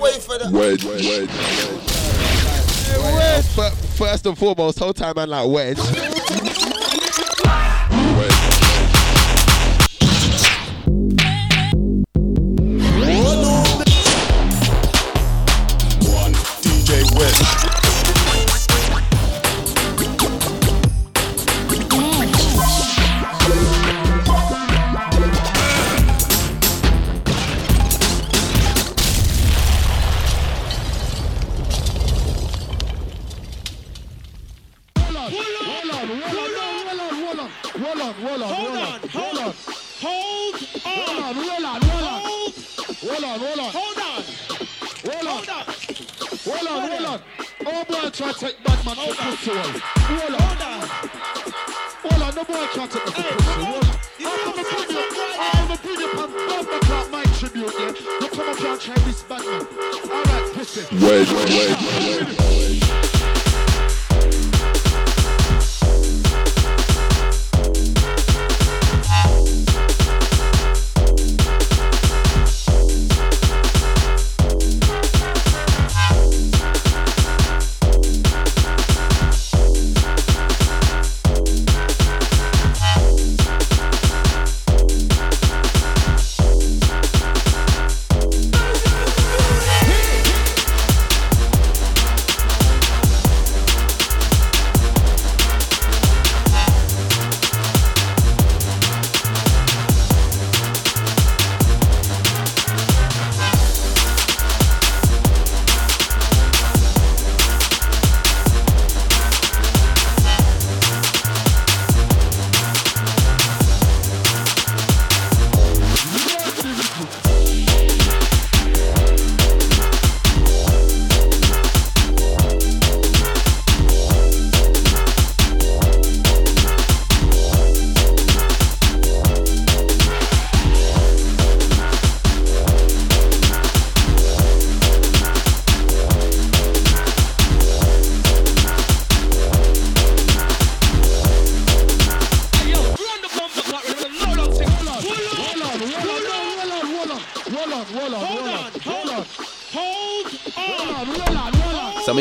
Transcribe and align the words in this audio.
wait 0.00 0.22
for 0.22 0.38
that. 0.38 0.50
Wedge, 0.50 0.84
wedge, 0.84 1.06
wedge. 1.06 1.30
First 3.96 4.26
and 4.26 4.36
foremost, 4.36 4.78
whole 4.78 4.92
time 4.94 5.18
I'm 5.18 5.28
like 5.28 5.48
wedge. 5.48 6.69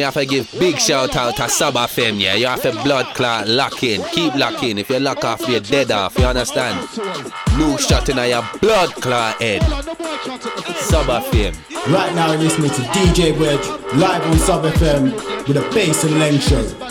Have 0.10 0.16
to 0.16 0.26
give 0.26 0.52
big 0.58 0.80
shout 0.80 1.16
out 1.16 1.36
to 1.36 1.48
Sub 1.48 1.76
FM, 1.76 2.20
yeah. 2.20 2.34
You 2.34 2.48
have 2.48 2.64
to 2.64 2.72
blood 2.82 3.06
clot 3.14 3.48
lock 3.48 3.84
in. 3.84 4.02
Keep 4.06 4.34
locking. 4.34 4.80
If 4.80 4.90
you 4.90 5.00
lock 5.00 5.24
off, 5.24 5.48
you're 5.48 5.60
dead 5.60 5.92
off. 5.92 6.18
You 6.18 6.26
understand? 6.26 6.80
New 7.60 7.78
shot 7.78 8.10
in 8.10 8.18
your 8.18 8.42
blood 8.60 8.92
clot 8.96 9.40
head. 9.40 9.62
FM. 9.62 11.54
Right 11.94 12.16
now, 12.16 12.32
you're 12.32 12.42
listening 12.42 12.72
to 12.72 12.82
DJ 12.82 13.40
Wedge 13.40 13.64
live 13.94 14.26
on 14.26 14.40
Sub 14.40 14.64
FM 14.64 15.14
with 15.48 15.58
a 15.58 15.70
bass 15.76 16.04
and 16.04 16.16
leng 16.16 16.42
show. 16.42 16.89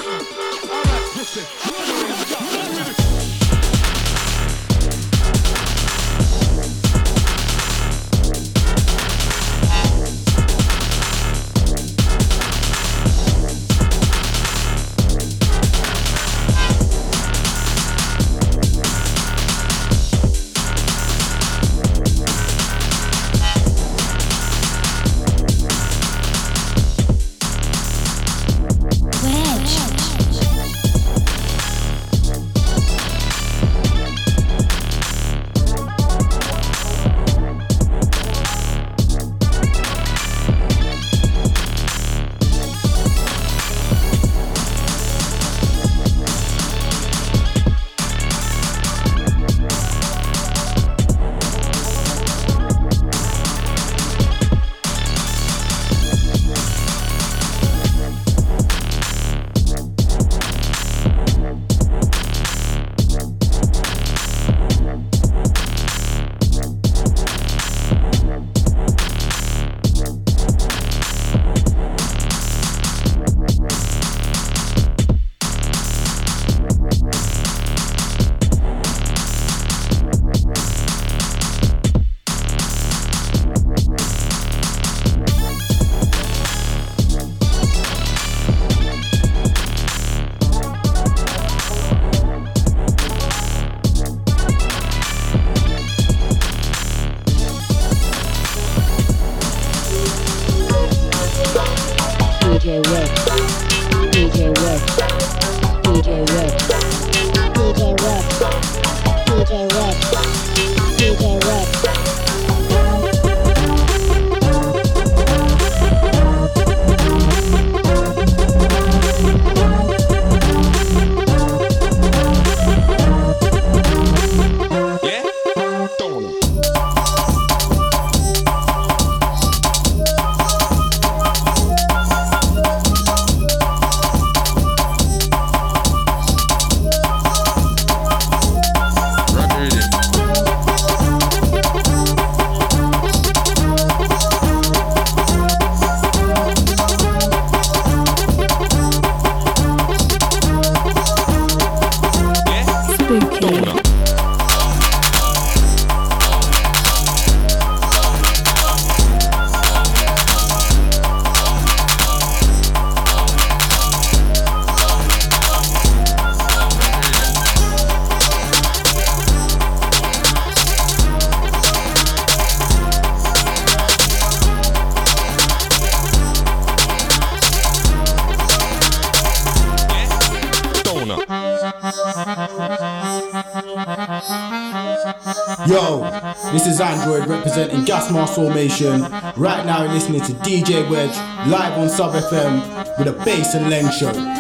Right 189.39 189.65
now, 189.65 189.85
you're 189.85 189.93
listening 189.93 190.21
to 190.23 190.33
DJ 190.33 190.91
Wedge 190.91 191.15
live 191.49 191.79
on 191.79 191.89
Sub 191.89 192.13
FM 192.13 192.99
with 192.99 193.07
a 193.07 193.13
bass 193.25 193.55
and 193.55 193.67
leng 193.67 193.89
show. 193.93 194.38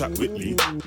Trap 0.00 0.18
with. 0.18 0.30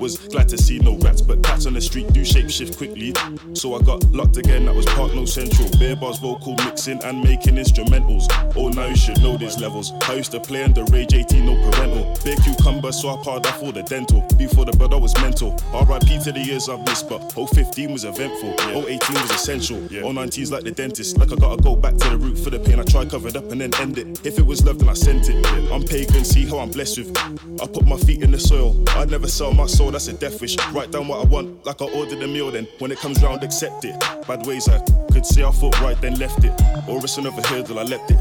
Was 0.00 0.18
glad 0.28 0.48
to 0.48 0.58
see 0.58 0.80
no 0.80 0.96
rats, 0.98 1.22
but 1.22 1.40
cats 1.44 1.66
on 1.66 1.74
the 1.74 1.80
street 1.80 2.12
do 2.12 2.22
shapeshift 2.22 2.76
quickly. 2.76 3.14
So 3.54 3.76
I 3.76 3.82
got 3.82 4.02
locked 4.10 4.36
again, 4.38 4.64
that 4.66 4.74
was 4.74 4.86
Park 4.86 5.14
No 5.14 5.24
Central. 5.24 5.68
Bare 5.78 5.94
bars, 5.94 6.18
vocal 6.18 6.56
mixing 6.64 7.00
and 7.04 7.22
making 7.22 7.54
instrumentals. 7.54 8.24
Oh, 8.56 8.70
now 8.70 8.86
you 8.86 8.96
should 8.96 9.20
know 9.22 9.36
these 9.36 9.58
levels. 9.60 9.92
I 10.08 10.14
used 10.14 10.32
to 10.32 10.40
play 10.40 10.64
under 10.64 10.84
Rage 10.86 11.14
18, 11.14 11.46
no 11.46 11.54
parental. 11.70 12.16
Bare 12.24 12.36
cucumber, 12.36 12.90
so 12.90 13.10
I 13.10 13.22
parred 13.22 13.46
off 13.46 13.62
all 13.62 13.70
the 13.70 13.84
dental. 13.84 14.26
Before 14.36 14.64
the 14.64 14.74
I 14.84 14.96
was 14.96 15.14
mental. 15.20 15.52
RIP 15.72 16.22
to 16.24 16.32
the 16.32 16.40
years 16.40 16.68
I've 16.68 16.80
missed, 16.80 17.08
but 17.08 17.23
015 17.34 17.92
was 17.92 18.04
eventful. 18.04 18.54
018 18.60 18.98
was 19.14 19.30
essential. 19.30 19.78
019's 19.78 20.52
like 20.52 20.62
the 20.62 20.70
dentist, 20.70 21.18
like 21.18 21.32
I 21.32 21.36
gotta 21.36 21.60
go 21.60 21.74
back 21.74 21.96
to 21.96 22.10
the 22.10 22.16
root 22.16 22.38
for 22.38 22.50
the 22.50 22.60
pain. 22.60 22.78
I 22.78 22.84
try 22.84 23.04
cover 23.04 23.28
it 23.28 23.36
up 23.36 23.50
and 23.50 23.60
then 23.60 23.74
end 23.80 23.98
it. 23.98 24.24
If 24.24 24.38
it 24.38 24.46
was 24.46 24.64
love, 24.64 24.78
then 24.78 24.88
I 24.88 24.94
sent 24.94 25.28
it. 25.28 25.44
I'm 25.72 25.82
pagan, 25.82 26.24
see 26.24 26.46
how 26.46 26.60
I'm 26.60 26.70
blessed 26.70 26.98
with. 26.98 27.18
I 27.60 27.66
put 27.66 27.86
my 27.86 27.96
feet 27.96 28.22
in 28.22 28.30
the 28.30 28.38
soil. 28.38 28.80
I'd 28.90 29.10
never 29.10 29.26
sell 29.26 29.52
my 29.52 29.66
soul, 29.66 29.90
that's 29.90 30.06
a 30.08 30.12
death 30.12 30.40
wish. 30.40 30.56
Write 30.72 30.92
down 30.92 31.08
what 31.08 31.20
I 31.20 31.28
want, 31.28 31.66
like 31.66 31.82
I 31.82 31.86
ordered 31.86 32.22
a 32.22 32.26
meal. 32.28 32.50
Then 32.52 32.68
when 32.78 32.92
it 32.92 32.98
comes 32.98 33.22
round, 33.22 33.42
accept 33.42 33.84
it. 33.84 33.98
Bad 34.28 34.46
ways 34.46 34.68
I 34.68 34.78
could 35.12 35.26
say 35.26 35.42
I 35.42 35.50
thought 35.50 35.80
right, 35.80 36.00
then 36.00 36.14
left 36.14 36.44
it. 36.44 36.52
Or 36.88 36.98
it's 36.98 37.18
another 37.18 37.42
hurdle, 37.48 37.80
I 37.80 37.82
left 37.82 38.10
it. 38.10 38.18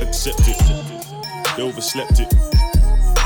Accept 0.00 0.40
it. 0.48 0.58
They 1.56 1.62
overslept 1.62 2.20
it. 2.20 2.30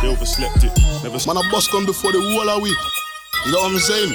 They 0.02 0.08
overslept 0.08 0.64
it. 0.64 0.76
Never 1.04 1.18
Man, 1.26 1.38
I 1.38 1.50
bust 1.52 1.72
on 1.72 1.86
before 1.86 2.10
the 2.12 2.18
wall 2.18 2.48
of 2.50 2.62
week. 2.62 2.76
You 3.46 3.52
know 3.54 3.62
what 3.62 3.78
I'm 3.78 3.78
saying? 3.78 4.10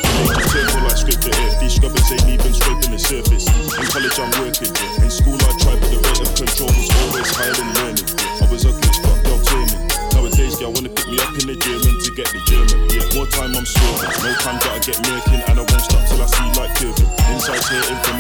Careful 0.52 0.84
scrape 0.92 1.24
the 1.24 1.32
earth. 1.32 1.56
These 1.64 1.80
scrubbers 1.80 2.04
ain't 2.12 2.28
even 2.28 2.52
scraping 2.52 2.92
the 2.92 3.00
surface. 3.00 3.48
In 3.48 3.88
college 3.88 4.20
I'm 4.20 4.28
working. 4.44 4.68
In 5.00 5.08
school 5.08 5.40
I 5.40 5.56
tried, 5.56 5.80
but 5.80 5.88
the 5.88 6.04
rate 6.04 6.20
of 6.20 6.36
control 6.36 6.68
was 6.68 6.92
always 7.00 7.32
higher 7.32 7.56
than 7.56 7.72
learning. 7.80 8.12
I 8.12 8.46
was 8.52 8.68
ugly 8.68 8.84
as 8.84 9.00
fuck, 9.00 9.16
girl 9.24 9.40
turning. 9.48 9.88
Nowadays, 10.12 10.60
girl 10.60 10.76
wanna 10.76 10.92
pick 10.92 11.08
me 11.08 11.16
up 11.24 11.32
in 11.40 11.48
the 11.48 11.56
German 11.56 11.96
to 11.96 12.10
get 12.12 12.28
the 12.28 12.44
German. 12.44 12.76
Yeah, 12.92 13.08
more 13.16 13.24
time 13.32 13.56
I'm 13.56 13.64
swerving. 13.64 14.12
No 14.20 14.36
time 14.44 14.60
gotta 14.68 14.84
get 14.84 15.00
lurking, 15.08 15.40
and 15.48 15.56
I 15.56 15.64
won't 15.64 15.80
stop 15.80 16.04
till 16.12 16.20
I 16.20 16.28
see 16.28 16.52
light 16.60 16.76
curving. 16.76 17.08
Inside 17.32 17.64
here, 17.72 17.88
from 18.04 18.11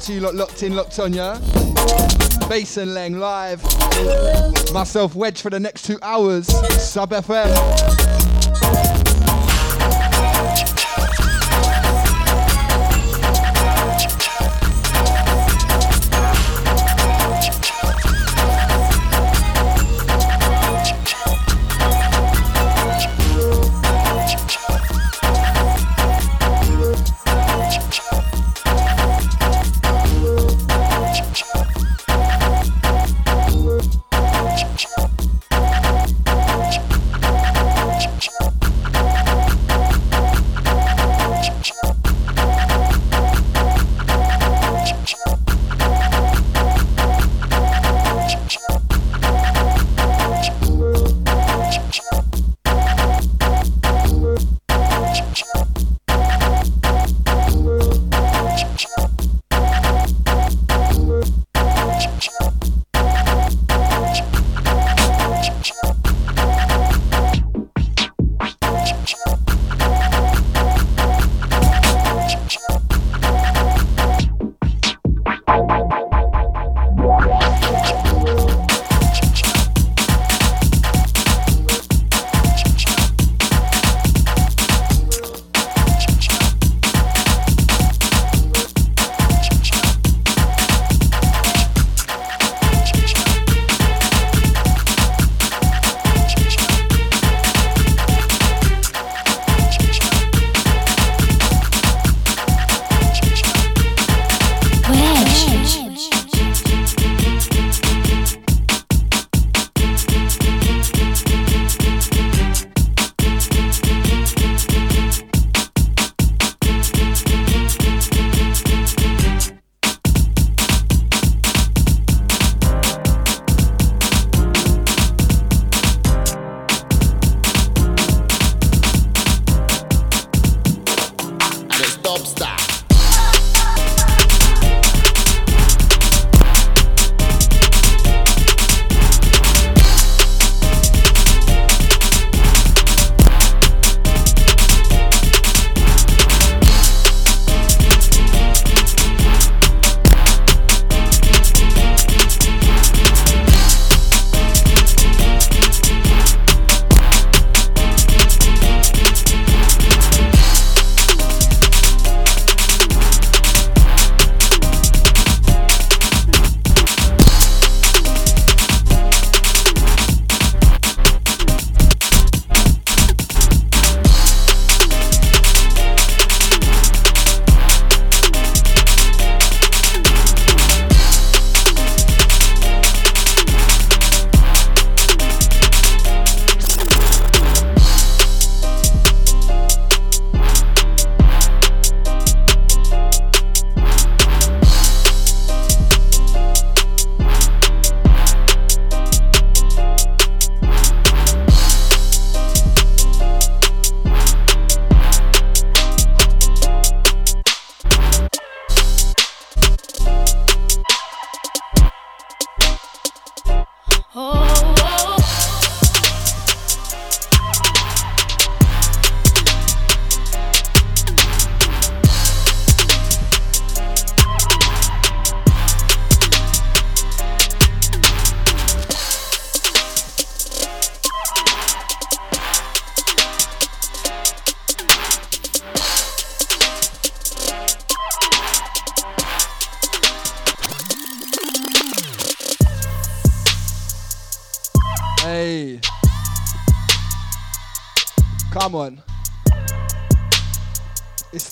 out 0.00 0.06
to 0.06 0.12
you 0.14 0.20
lot 0.20 0.34
locked 0.34 0.62
in, 0.62 0.74
locked 0.74 0.98
on, 0.98 1.12
yeah? 1.12 1.38
Bass 2.48 2.76
and 2.76 2.92
Leng 2.92 3.18
live. 3.18 3.62
Myself 4.72 5.14
Wedge 5.14 5.42
for 5.42 5.50
the 5.50 5.60
next 5.60 5.84
two 5.84 5.98
hours. 6.02 6.46
Sub 6.82 7.10
FM. 7.10 7.99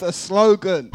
It's 0.01 0.07
the 0.07 0.13
slogan. 0.13 0.93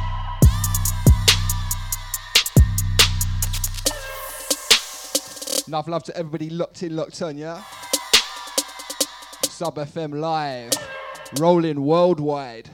Enough 5.68 5.88
love 5.90 6.04
to 6.04 6.16
everybody 6.16 6.50
locked 6.50 6.84
in, 6.84 6.96
locked 6.96 7.22
on, 7.22 7.38
yeah? 7.38 7.62
Sub 9.44 9.76
FM 9.76 10.22
live, 10.22 10.72
rolling 11.38 11.84
worldwide. 11.84 12.70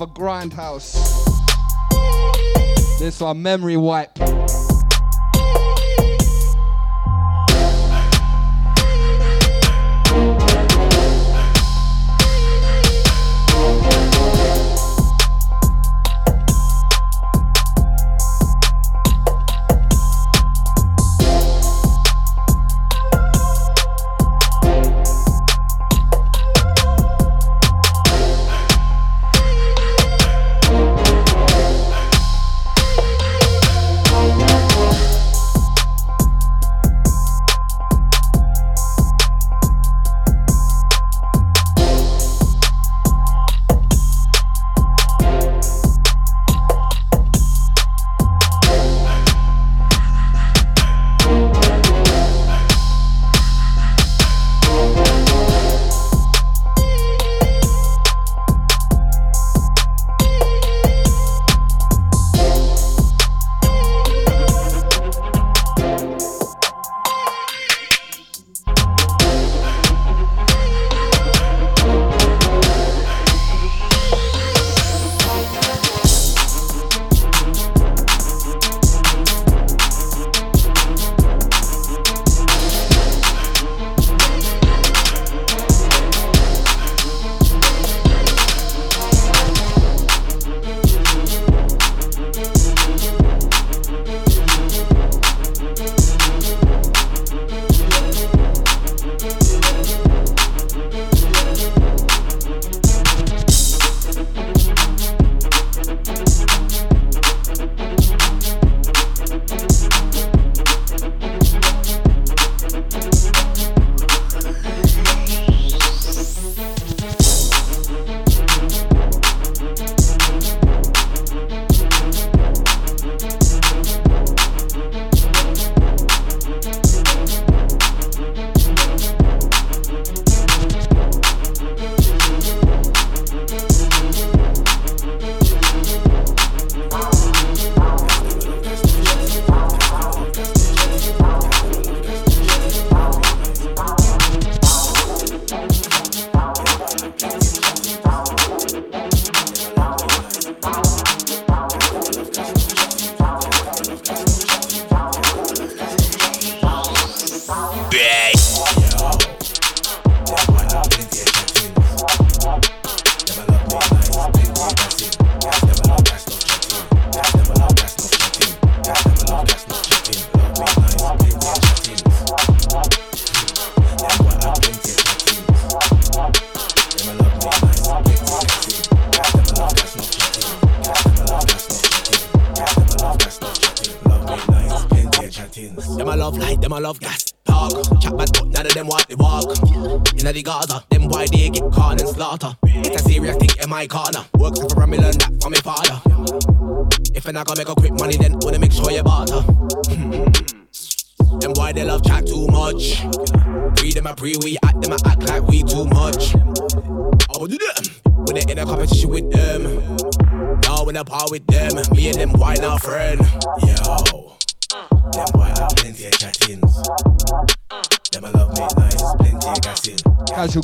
of 0.00 0.08
a 0.08 0.12
grindhouse. 0.12 0.94
This 2.98 3.20
one, 3.20 3.42
Memory 3.42 3.76
Wipe. 3.76 4.19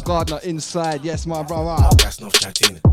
Gardner 0.06 0.38
inside. 0.44 1.04
Yes, 1.04 1.26
my 1.26 1.42
brother. 1.42 1.82
That's 1.98 2.20
no 2.20 2.30
chatting. 2.30 2.85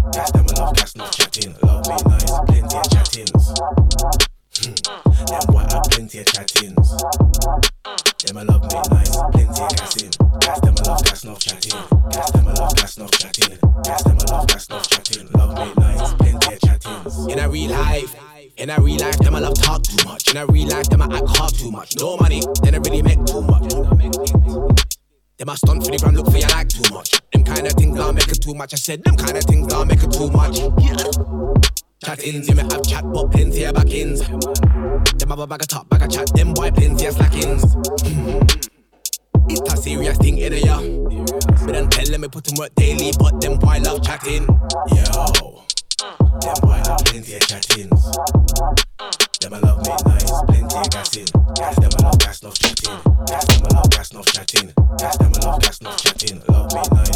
That's 54.97 55.17
them 55.17 55.31
love, 55.41 55.59
that's 55.61 55.81
not 55.81 55.97
chatting. 55.97 56.41
Love 56.47 56.71
me 56.71 56.81
nice. 56.91 57.09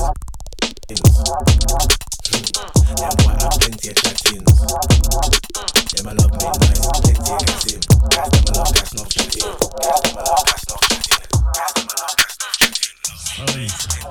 Them 0.88 0.98
boy 3.18 3.36
have 3.38 3.58
plenty 3.60 3.90
of 3.90 3.96
chatting. 3.96 4.44
Them 4.44 6.06
my 6.06 6.14
love 6.14 6.32
me 6.32 6.38
nice, 6.38 6.58
plenty 7.02 7.22
of 7.22 7.38
chatting. 7.40 7.82
That's 8.10 8.30
them 8.30 8.46
love, 8.56 8.74
that's 8.74 8.94
not 8.94 9.10
cheating. 9.10 9.54
That's 9.82 10.02
them 10.02 10.16
love, 10.16 10.44
that's 10.46 10.66
not 10.70 10.82
cheating. 10.82 11.28
That's 11.54 11.74
them 11.74 11.88
love, 11.88 12.16
that's 12.18 12.40
not 12.40 12.54
cheating. 12.60 14.07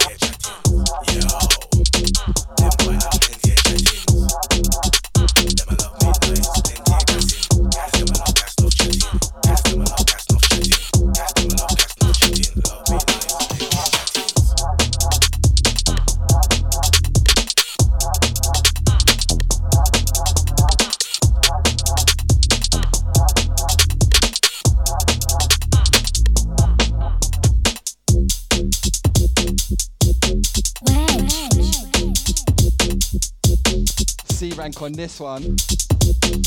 On 34.74 34.92
this 34.92 35.20
one. 35.20 35.54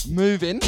Moving. 0.10 0.60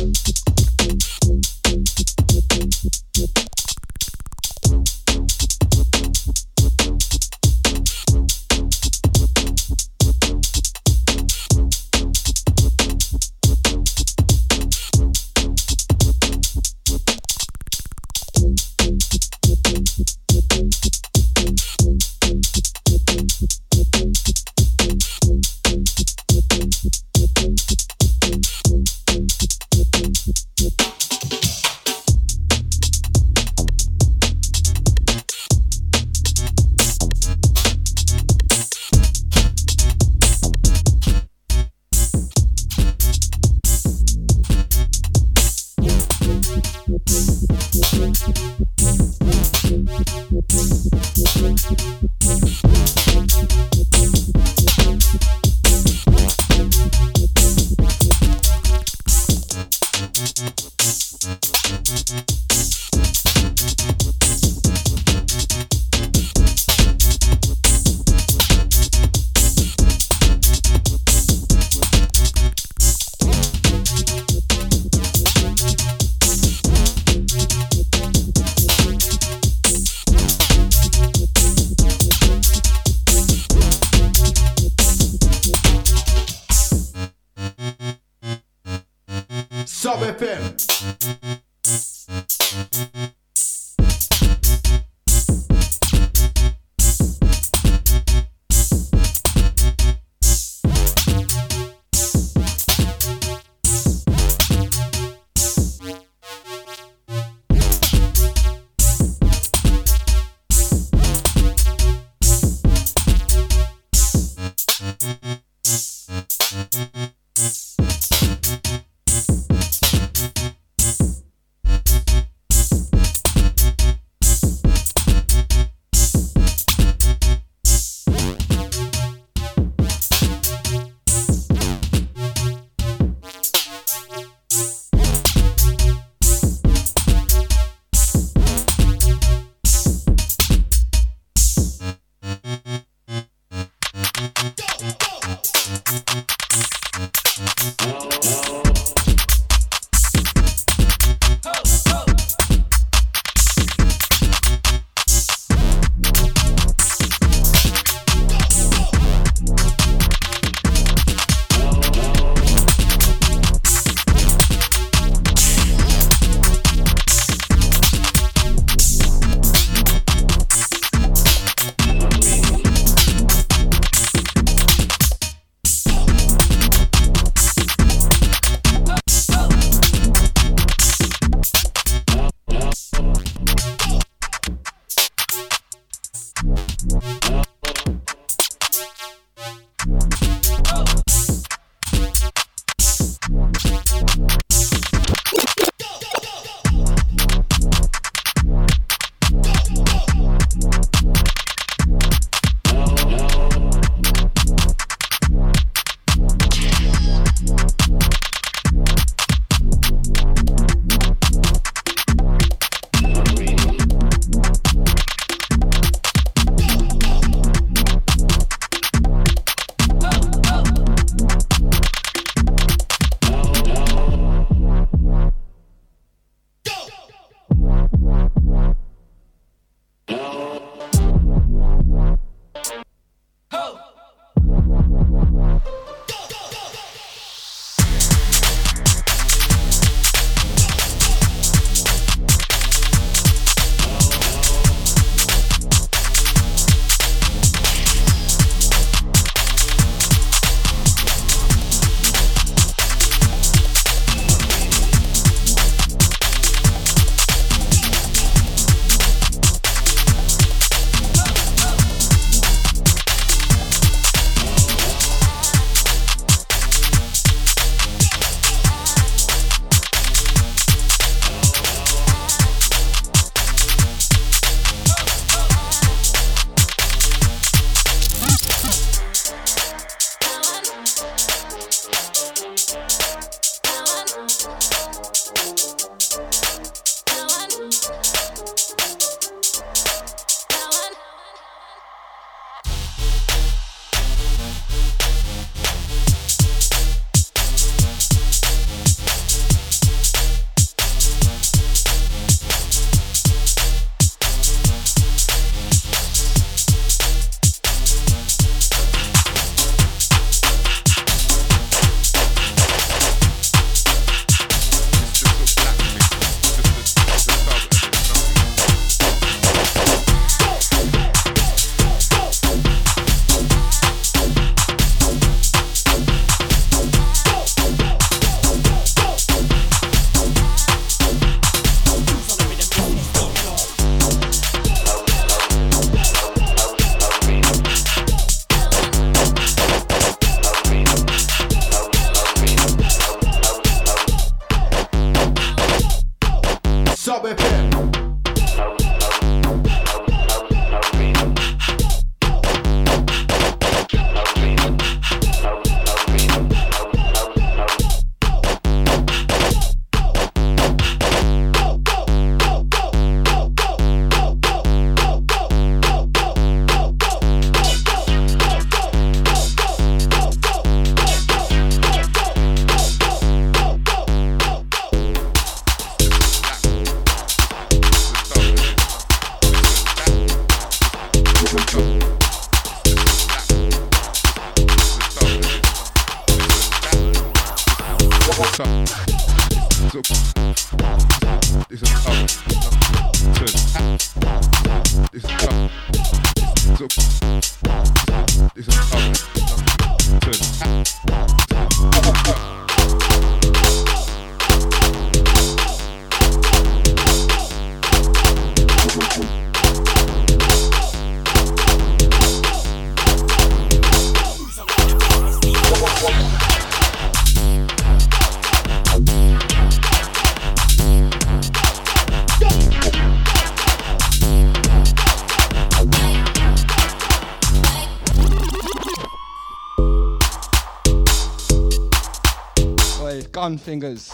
Fingers. 433.62 434.10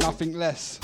Nothing 0.00 0.34
less. 0.34 0.80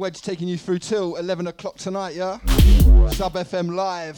Wedge, 0.00 0.22
taking 0.22 0.48
you 0.48 0.56
through 0.56 0.78
till 0.78 1.16
11 1.16 1.46
o'clock 1.48 1.76
tonight, 1.76 2.14
yeah? 2.14 2.38
Sub 3.10 3.34
FM 3.34 3.74
live. 3.74 4.16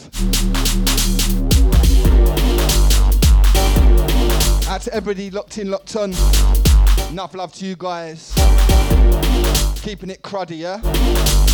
Out 4.68 4.83
to 4.83 4.95
everybody 4.95 5.28
locked 5.30 5.59
in, 5.59 5.72
locked 5.72 5.97
on. 5.97 6.12
Enough 7.11 7.35
love 7.35 7.53
to 7.55 7.66
you 7.66 7.74
guys. 7.74 8.33
Keeping 9.83 10.11
it 10.11 10.22
cruddy, 10.22 10.59
yeah? 10.59 11.52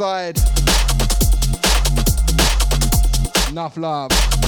Inside. 0.00 0.38
Enough 3.50 3.76
love. 3.76 4.39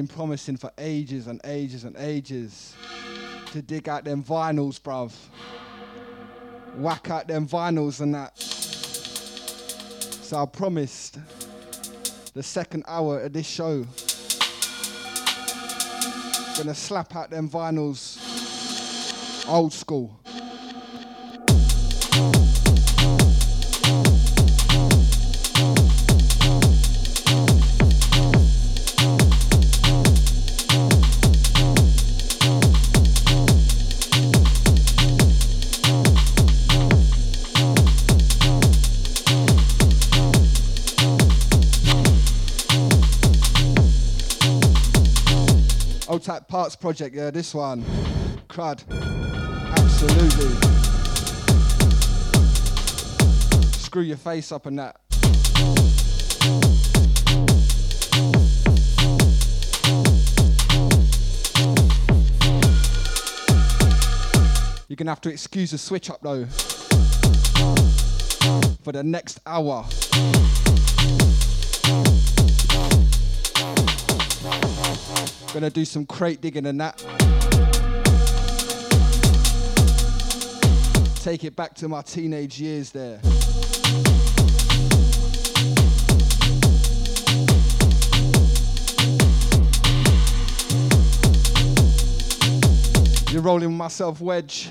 Been 0.00 0.08
promising 0.08 0.56
for 0.56 0.72
ages 0.78 1.26
and 1.26 1.38
ages 1.44 1.84
and 1.84 1.94
ages 1.98 2.74
to 3.52 3.60
dig 3.60 3.86
out 3.86 4.02
them 4.02 4.24
vinyls, 4.24 4.80
bruv. 4.80 5.12
Whack 6.76 7.10
out 7.10 7.28
them 7.28 7.46
vinyls 7.46 8.00
and 8.00 8.14
that. 8.14 8.38
So 8.38 10.42
I 10.42 10.46
promised 10.46 11.18
the 12.32 12.42
second 12.42 12.84
hour 12.88 13.20
of 13.20 13.34
this 13.34 13.46
show. 13.46 13.84
Gonna 16.56 16.74
slap 16.74 17.14
out 17.14 17.28
them 17.28 17.50
vinyls 17.50 18.16
old 19.46 19.74
school. 19.74 20.18
Type 46.22 46.48
parts 46.48 46.76
project, 46.76 47.16
yeah, 47.16 47.30
this 47.30 47.54
one. 47.54 47.82
Crud. 48.46 48.82
Absolutely. 49.78 50.50
Screw 53.72 54.02
your 54.02 54.18
face 54.18 54.52
up 54.52 54.66
and 54.66 54.78
that. 54.78 55.00
You're 64.88 64.96
gonna 64.96 65.10
have 65.10 65.22
to 65.22 65.30
excuse 65.30 65.70
the 65.70 65.78
switch 65.78 66.10
up 66.10 66.20
though. 66.20 66.44
For 68.84 68.92
the 68.92 69.02
next 69.02 69.40
hour. 69.46 69.86
Gonna 75.52 75.68
do 75.68 75.84
some 75.84 76.06
crate 76.06 76.40
digging 76.40 76.66
and 76.66 76.80
that. 76.80 76.96
Take 81.22 81.42
it 81.42 81.56
back 81.56 81.74
to 81.74 81.88
my 81.88 82.02
teenage 82.02 82.60
years 82.60 82.92
there. 82.92 83.20
You're 93.32 93.42
rolling 93.42 93.76
myself, 93.76 94.20
Wedge, 94.20 94.70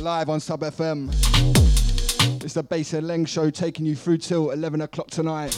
live 0.00 0.28
on 0.28 0.38
Sub 0.38 0.60
FM. 0.60 1.12
It's 2.44 2.54
the 2.54 2.62
Bass 2.62 2.92
and 2.92 3.08
Leng 3.08 3.26
show 3.26 3.50
taking 3.50 3.84
you 3.84 3.96
through 3.96 4.18
till 4.18 4.50
11 4.50 4.80
o'clock 4.80 5.08
tonight. 5.08 5.54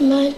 You 0.00 0.12
a? 0.12 0.34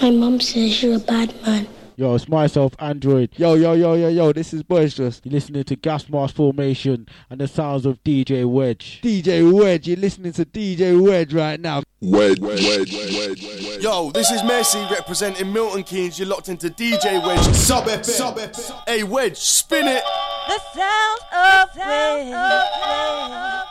My 0.00 0.10
mom 0.10 0.40
says 0.40 0.82
you're 0.82 0.96
a 0.96 0.98
bad 0.98 1.34
man. 1.42 1.68
Yo, 1.96 2.14
it's 2.14 2.28
myself, 2.28 2.74
Android. 2.78 3.30
Yo, 3.36 3.54
yo, 3.54 3.74
yo, 3.74 3.94
yo, 3.94 4.08
yo, 4.08 4.32
this 4.32 4.52
is 4.52 4.62
Boisterous. 4.62 5.20
You're 5.22 5.32
listening 5.32 5.62
to 5.64 5.76
Gas 5.76 6.08
Mask 6.08 6.34
Formation 6.34 7.06
and 7.30 7.40
the 7.40 7.46
sounds 7.46 7.86
of 7.86 8.02
DJ 8.02 8.44
Wedge. 8.44 9.00
DJ 9.02 9.52
Wedge, 9.52 9.86
you're 9.86 9.98
listening 9.98 10.32
to 10.32 10.44
DJ 10.44 11.00
Wedge 11.00 11.32
right 11.34 11.60
now. 11.60 11.82
Wedge, 12.00 12.40
wedge, 12.40 12.62
wedge, 12.66 12.92
wedge, 12.92 13.44
wedge. 13.44 13.82
Yo, 13.82 14.10
this 14.10 14.30
is 14.30 14.42
Mercy 14.42 14.84
representing 14.90 15.52
Milton 15.52 15.84
Keynes. 15.84 16.18
You're 16.18 16.28
locked 16.28 16.48
into 16.48 16.68
DJ 16.70 17.24
Wedge. 17.24 17.54
Sub 17.54 17.84
FM. 17.84 18.04
Sub 18.04 18.38
FM. 18.38 18.82
Hey, 18.88 19.02
Wedge, 19.04 19.36
spin 19.36 19.86
it. 19.86 20.02
The 20.48 20.60
sound 20.74 21.20
of 21.32 21.76
Wedge. 21.76 23.68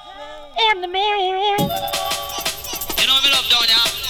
And 0.70 0.84
the 0.84 0.88
Mary. 0.88 1.32
You 3.00 3.08
know 3.08 3.18
me 3.22 3.32
love 3.32 3.50
down 3.50 3.68
ya. 3.68 4.01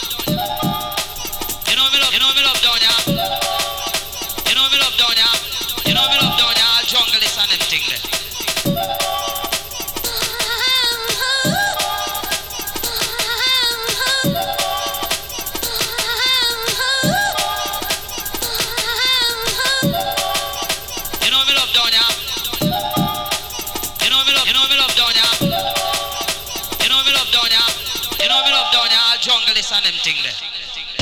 Thing 30.02 30.18
there. 30.26 30.34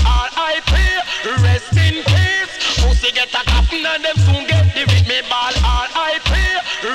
R.I.P. 0.03 0.73
Rest 1.39 1.71
in 1.71 2.03
peace. 2.03 2.51
Pussy 2.83 3.11
get 3.15 3.31
a 3.31 3.43
coffin 3.47 3.85
and 3.85 4.03
them 4.03 4.17
soon 4.27 4.43
get 4.43 4.75
the 4.75 4.83
me 5.07 5.23
ball. 5.31 5.55
R.I.P. 5.55 6.31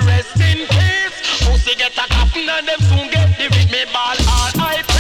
Rest 0.05 0.37
in 0.37 0.69
peace. 0.69 1.17
Pussy 1.49 1.75
get 1.81 1.97
a 1.97 2.05
coffin 2.13 2.45
and 2.45 2.69
them 2.69 2.81
soon 2.93 3.09
get 3.09 3.33
the 3.41 3.49
me 3.73 3.89
ball. 3.89 4.21
R.I.P. 4.21 4.93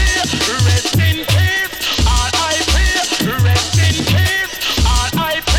Rest 0.64 0.96
in 0.96 1.28
peace. 1.28 1.76
R.I.P. 2.08 2.72
Rest 2.72 3.76
in 3.84 3.96
peace. 4.08 4.52
R.I.P. 4.88 5.52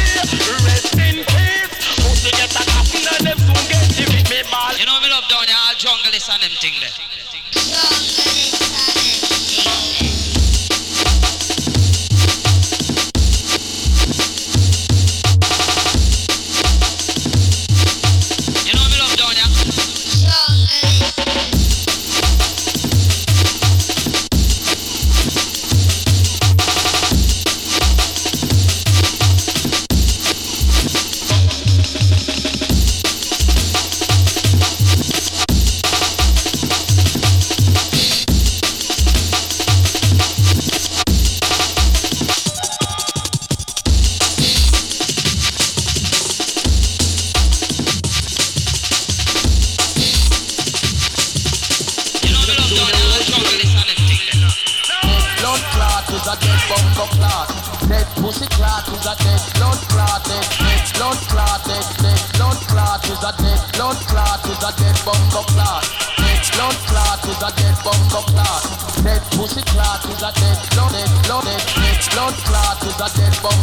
Rest 0.65 0.97
in 0.97 1.21
peace. 1.29 1.73
Pussy 2.01 2.31
get 2.33 2.57
a 2.57 2.63
coffin 2.73 3.05
and 3.05 3.21
them 3.21 3.37
soon 3.37 3.63
get 3.69 3.85
the 3.93 4.05
me 4.33 4.41
ball. 4.49 4.73
You 4.81 4.89
know 4.89 4.97
me 4.97 5.13
love 5.13 5.29
down 5.29 5.45
ya. 5.45 5.53
All 5.69 5.77
junglist 5.77 6.25
and 6.25 6.41
them 6.41 6.57
thing 6.57 6.73
there. 6.81 7.14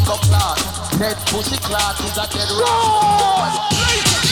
bunker. 0.06 0.98
Net 0.98 1.16
pussy 1.26 1.56
clot 1.58 1.98
is 2.00 2.18
a 2.18 2.26
dead 2.30 2.50
rot. 2.60 4.31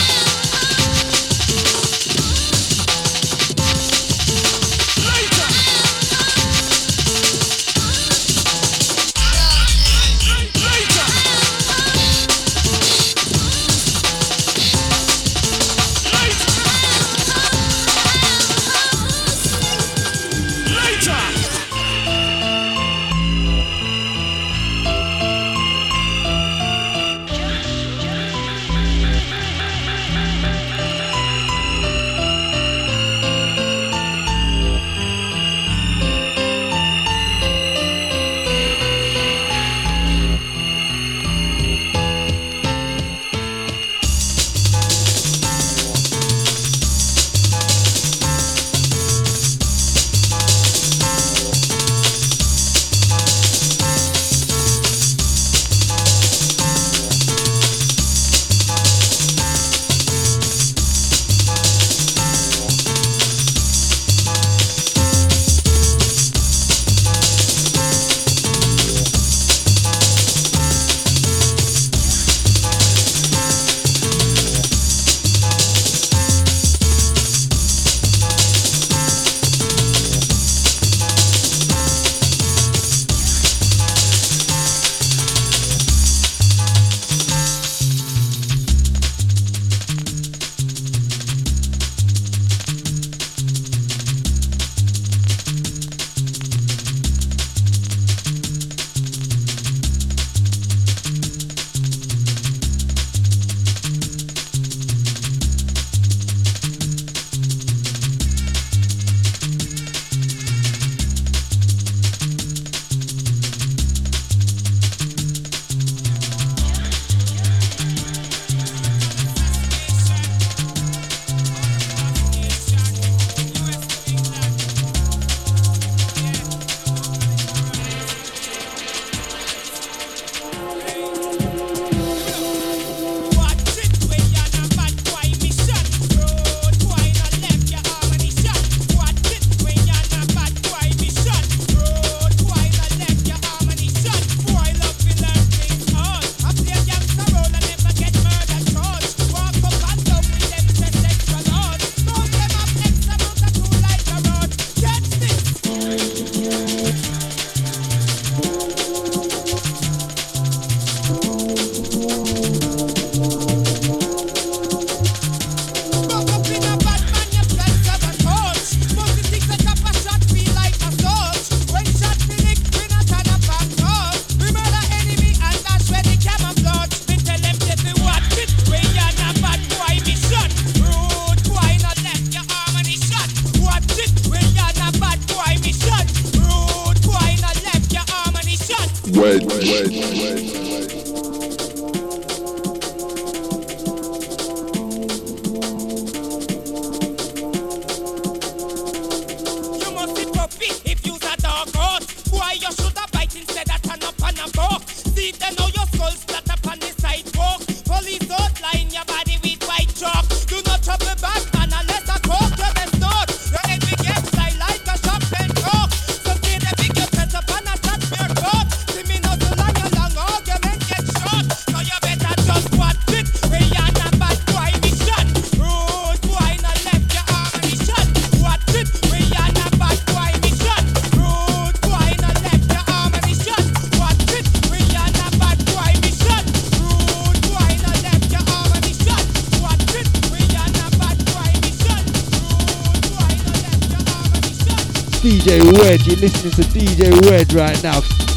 listening 246.21 246.53
to 246.53 246.63
DJ 246.63 247.31
Red 247.31 247.51
right 247.55 247.83
now. 247.83 248.30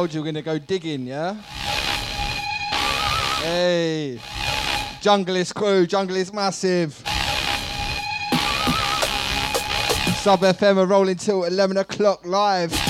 Told 0.00 0.14
you 0.14 0.22
we're 0.22 0.32
gonna 0.32 0.40
go 0.40 0.58
digging, 0.58 1.06
yeah? 1.06 1.34
Hey, 3.42 4.18
junglist 5.02 5.54
crew, 5.54 5.86
junglist 5.86 6.32
massive. 6.32 6.94
Sub 10.22 10.40
FM 10.40 10.78
are 10.78 10.86
rolling 10.86 11.16
till 11.16 11.44
11 11.44 11.76
o'clock 11.76 12.24
live. 12.24 12.89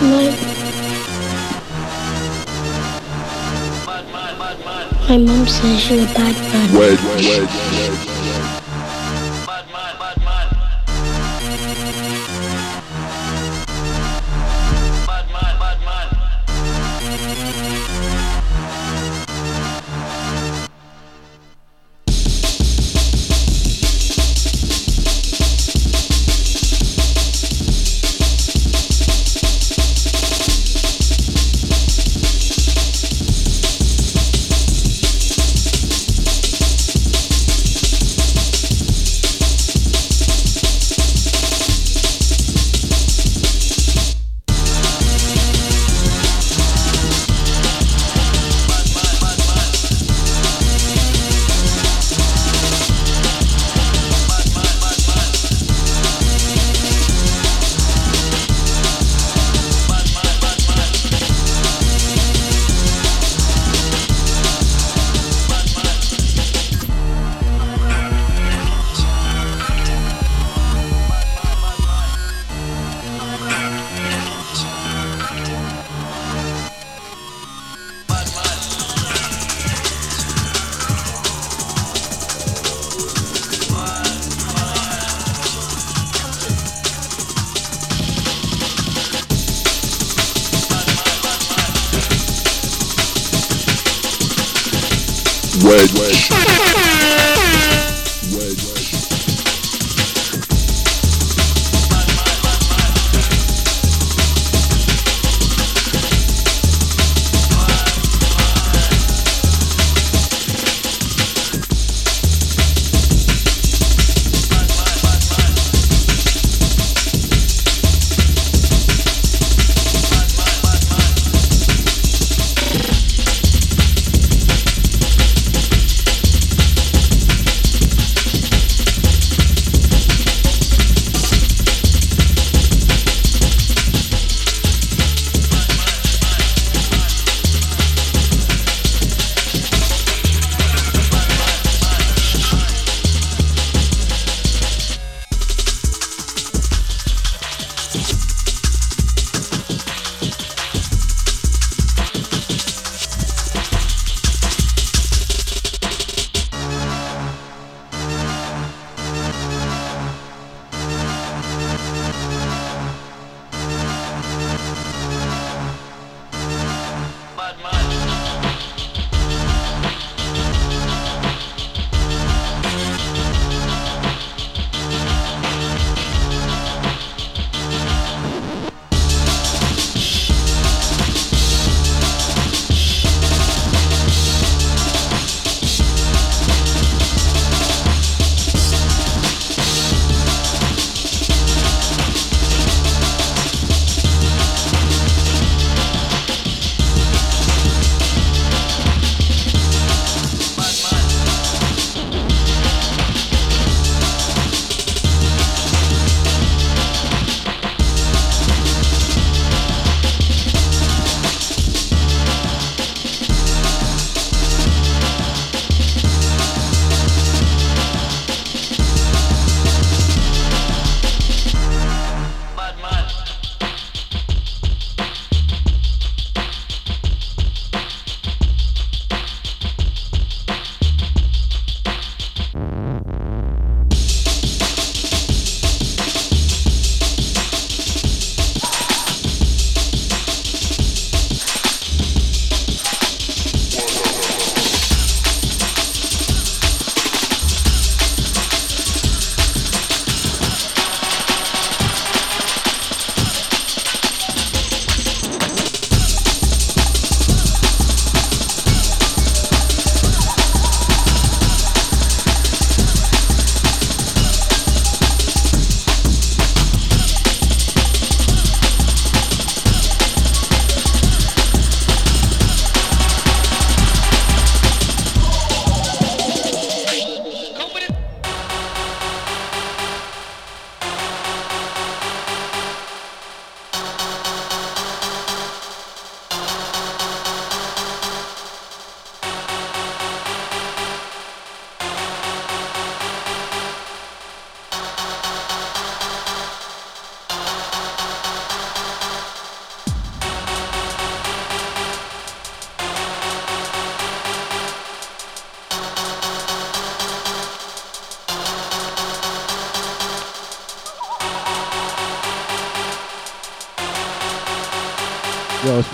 My 0.00 0.06
mom 5.18 5.46
says 5.46 5.90
you're 5.90 6.00
a 6.00 6.04
bad 6.14 6.34
man. 6.52 6.72
Wait, 6.72 6.98
wedge, 7.02 7.26
wedge. 7.26 8.09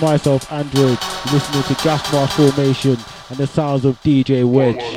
Myself, 0.01 0.51
Android, 0.53 0.99
listening 1.33 1.63
to 1.65 1.75
Gas 1.83 2.13
Mask 2.13 2.37
Formation 2.37 2.97
and 3.31 3.39
the 3.39 3.47
sounds 3.47 3.85
of 3.85 4.01
DJ 4.03 4.45
Wedge. 4.45 4.96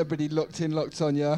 Everybody 0.00 0.30
locked 0.30 0.62
in, 0.62 0.72
locked 0.72 1.02
on, 1.02 1.14
yeah? 1.14 1.34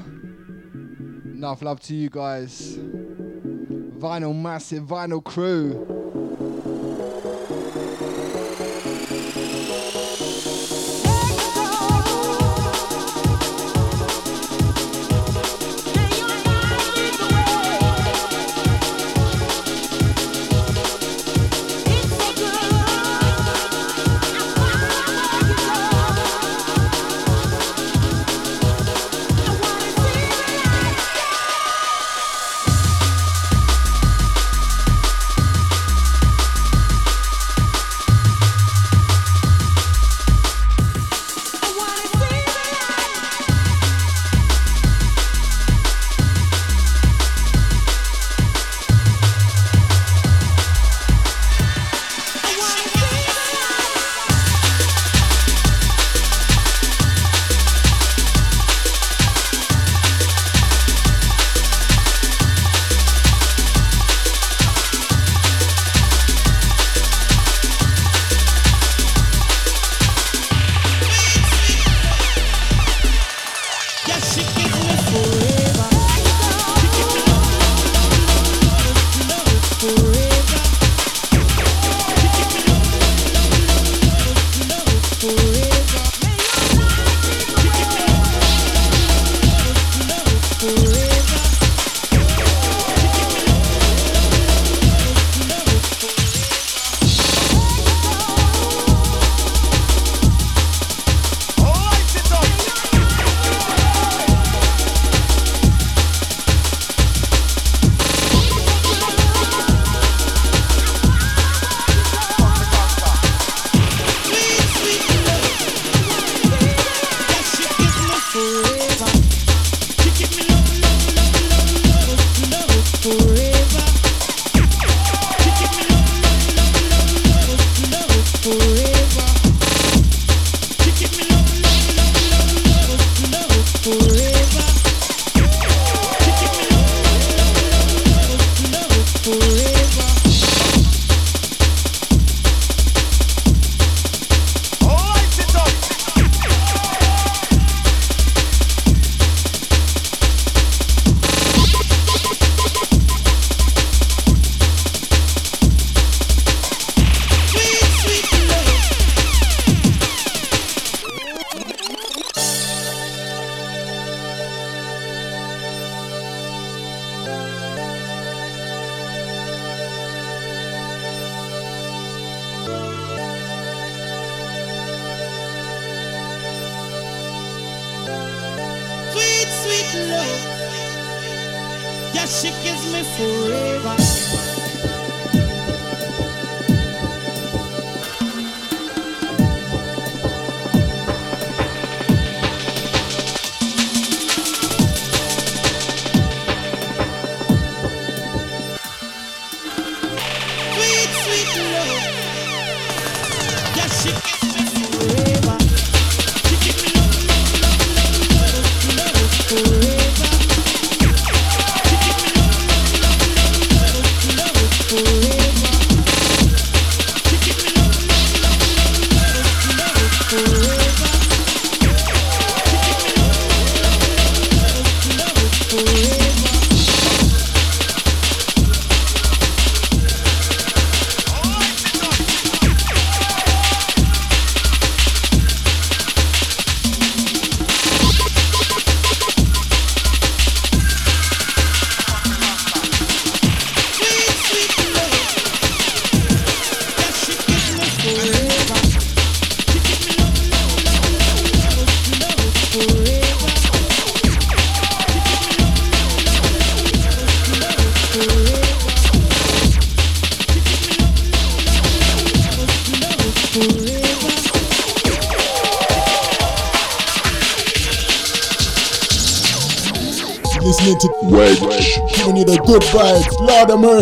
Enough 1.35 1.63
love 1.63 1.81
to 1.81 1.97
you 1.97 2.09
guys. 2.09 2.77
Vinyl 2.77 4.41
Massive, 4.41 4.85
Vinyl 4.85 5.23
Crew. 5.23 5.92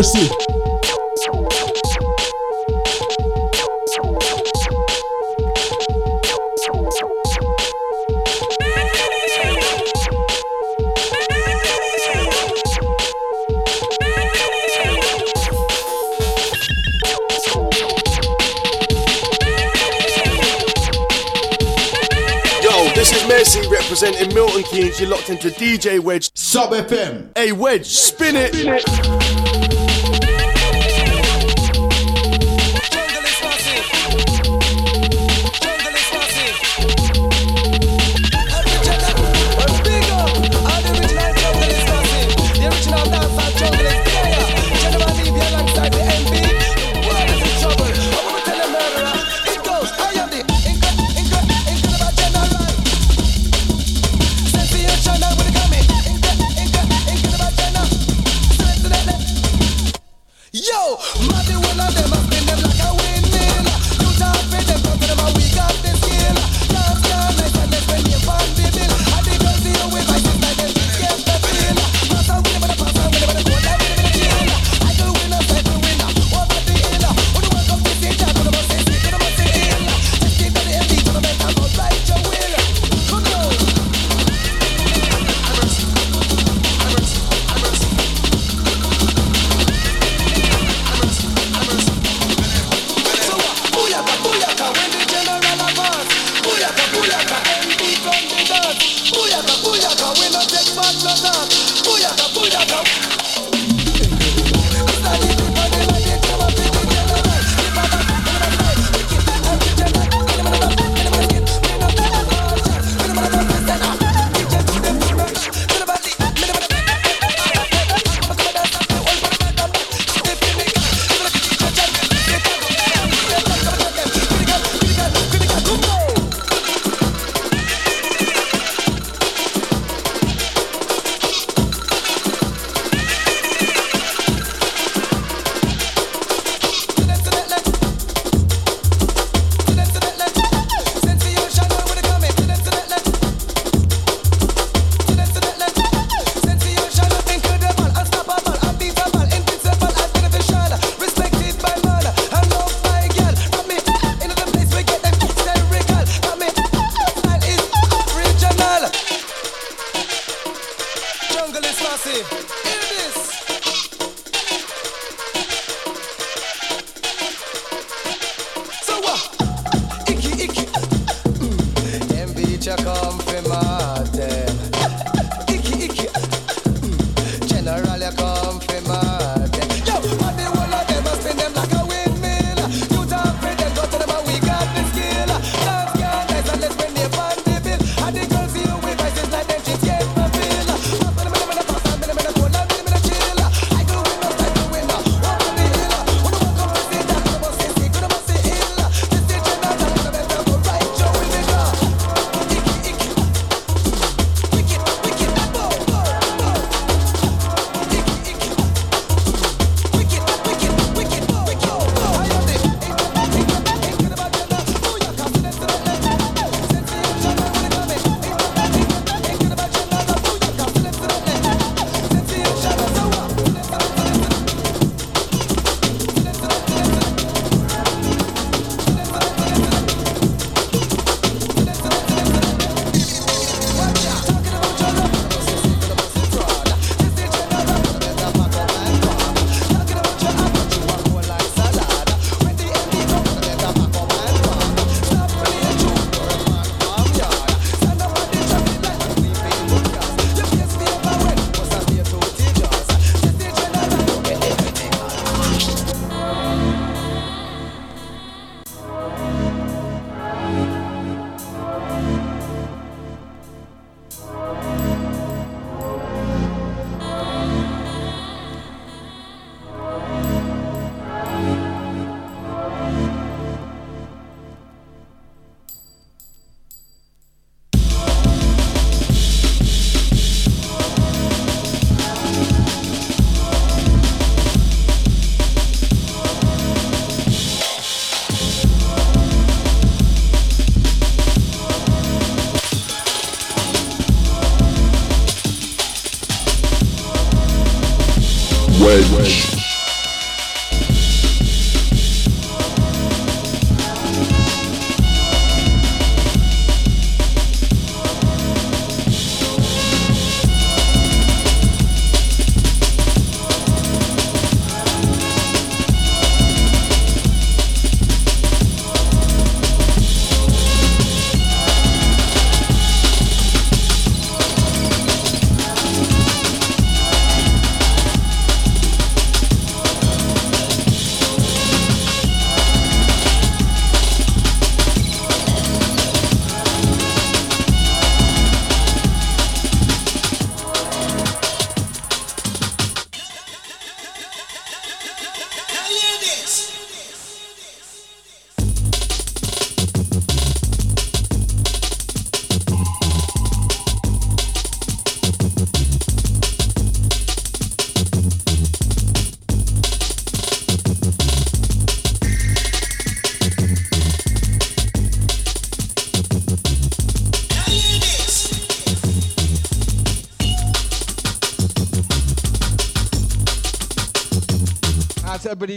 Mercy. 0.01 0.27
Yo, 22.63 22.89
this 22.95 23.13
is 23.13 23.27
Mary 23.27 23.43
representing 23.69 24.33
Milton 24.33 24.63
Keynes. 24.63 24.99
You're 24.99 25.09
locked 25.09 25.29
into 25.29 25.49
DJ 25.49 25.99
Wedge. 25.99 26.31
Sub 26.33 26.71
FM. 26.71 27.37
Hey 27.37 27.51
Wedge, 27.51 27.85
spin 27.85 28.35
it. 28.35 28.55
Yo, 28.55 29.20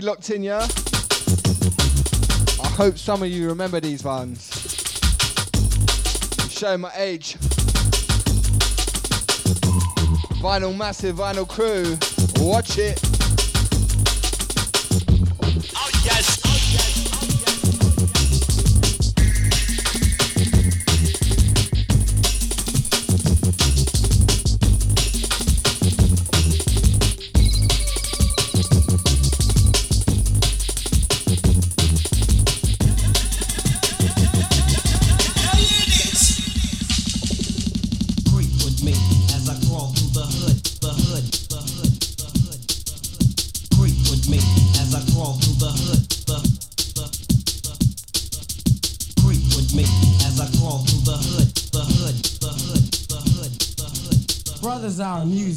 locked 0.00 0.30
in, 0.30 0.42
yeah? 0.42 0.66
I 2.62 2.68
hope 2.68 2.98
some 2.98 3.22
of 3.22 3.28
you 3.28 3.48
remember 3.48 3.80
these 3.80 4.02
ones. 4.02 4.50
I'm 6.40 6.48
showing 6.48 6.80
my 6.80 6.92
age. 6.96 7.36
Vinyl 10.40 10.76
Massive, 10.76 11.16
Vinyl 11.16 11.48
Crew. 11.48 11.96
Watch 12.44 12.78
it. 12.78 13.13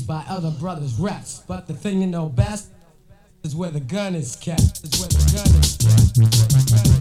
By 0.07 0.23
other 0.29 0.51
brothers' 0.51 0.97
raps, 0.97 1.43
but 1.47 1.67
the 1.67 1.73
thing 1.73 2.01
you 2.01 2.07
know 2.07 2.29
best 2.29 2.69
is 3.43 3.55
where 3.55 3.71
the 3.71 3.81
gun 3.81 4.15
is 4.15 4.37
kept. 4.37 4.83
Is 4.83 4.99
where 4.99 5.09
the 5.09 5.19
gun 5.35 5.53
is 5.61 6.77
kept. 6.85 6.96